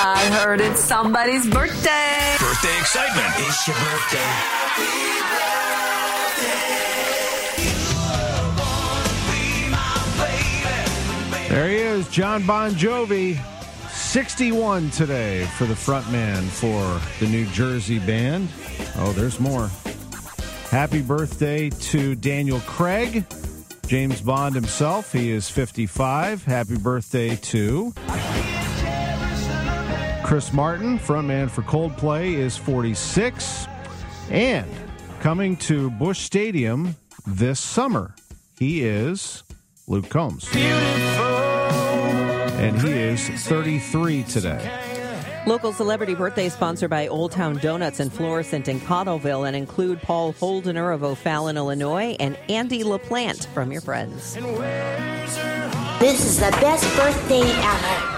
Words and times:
I 0.00 0.26
heard 0.26 0.60
it's 0.60 0.78
somebody's 0.78 1.44
birthday. 1.44 2.36
Birthday 2.38 2.78
excitement. 2.78 3.34
It's 3.38 3.66
your 3.66 3.76
birthday. 3.78 4.68
There 11.48 11.68
he 11.68 11.76
is, 11.78 12.06
John 12.10 12.46
Bon 12.46 12.70
Jovi, 12.70 13.40
61 13.90 14.90
today 14.90 15.46
for 15.56 15.64
the 15.64 15.74
frontman 15.74 16.44
for 16.44 17.00
the 17.18 17.28
New 17.28 17.46
Jersey 17.46 17.98
band. 17.98 18.48
Oh, 18.98 19.12
there's 19.16 19.40
more. 19.40 19.68
Happy 20.70 21.02
birthday 21.02 21.70
to 21.70 22.14
Daniel 22.14 22.60
Craig, 22.60 23.24
James 23.88 24.20
Bond 24.20 24.54
himself. 24.54 25.12
He 25.12 25.32
is 25.32 25.50
55. 25.50 26.44
Happy 26.44 26.76
birthday 26.76 27.34
to 27.34 27.92
Chris 30.28 30.52
Martin, 30.52 30.98
frontman 30.98 31.48
for 31.48 31.62
Coldplay, 31.62 32.34
is 32.34 32.54
46. 32.54 33.66
And 34.28 34.68
coming 35.20 35.56
to 35.56 35.88
Busch 35.92 36.18
Stadium 36.18 36.96
this 37.26 37.58
summer, 37.58 38.14
he 38.58 38.84
is 38.84 39.42
Luke 39.86 40.10
Combs. 40.10 40.46
And 42.54 42.78
he 42.82 42.90
is 42.90 43.26
33 43.46 44.24
today. 44.24 45.42
Local 45.46 45.72
celebrity 45.72 46.14
birthday 46.14 46.50
sponsored 46.50 46.90
by 46.90 47.06
Old 47.08 47.32
Town 47.32 47.56
Donuts 47.56 47.98
and 47.98 48.12
Florissant 48.12 48.68
in 48.68 48.80
Cottleville 48.80 49.46
and 49.46 49.56
include 49.56 50.02
Paul 50.02 50.34
Holdener 50.34 50.94
of 50.94 51.02
O'Fallon, 51.04 51.56
Illinois, 51.56 52.16
and 52.20 52.38
Andy 52.50 52.84
LaPlante 52.84 53.46
from 53.54 53.72
your 53.72 53.80
friends. 53.80 54.34
This 56.00 56.26
is 56.26 56.38
the 56.38 56.50
best 56.60 56.84
birthday 56.98 57.50
ever. 57.62 58.17